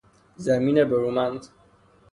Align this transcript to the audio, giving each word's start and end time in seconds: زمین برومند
زمین 0.35 0.83
برومند 0.83 1.47